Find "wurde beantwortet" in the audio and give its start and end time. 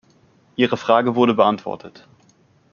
1.13-2.07